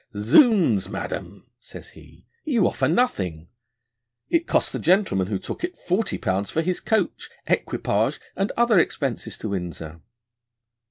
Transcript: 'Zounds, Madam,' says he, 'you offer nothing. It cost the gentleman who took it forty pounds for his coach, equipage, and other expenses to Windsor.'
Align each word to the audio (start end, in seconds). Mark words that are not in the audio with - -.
'Zounds, 0.17 0.89
Madam,' 0.89 1.45
says 1.59 1.89
he, 1.89 2.25
'you 2.43 2.65
offer 2.65 2.87
nothing. 2.87 3.49
It 4.31 4.47
cost 4.47 4.73
the 4.73 4.79
gentleman 4.79 5.27
who 5.27 5.37
took 5.37 5.63
it 5.63 5.77
forty 5.77 6.17
pounds 6.17 6.49
for 6.49 6.63
his 6.63 6.79
coach, 6.79 7.29
equipage, 7.45 8.19
and 8.35 8.51
other 8.57 8.79
expenses 8.79 9.37
to 9.37 9.49
Windsor.' 9.49 10.01